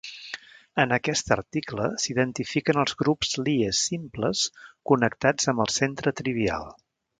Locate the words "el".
5.67-5.73